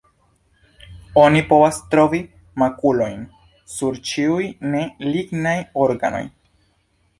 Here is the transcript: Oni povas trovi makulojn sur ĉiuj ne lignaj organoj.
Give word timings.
Oni 1.23 1.43
povas 1.51 1.77
trovi 1.91 2.21
makulojn 2.63 3.21
sur 3.75 4.01
ĉiuj 4.13 4.49
ne 4.75 4.83
lignaj 5.13 5.57
organoj. 5.87 6.27